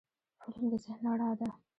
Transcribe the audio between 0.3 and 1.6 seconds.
فلم د ذهن رڼا ده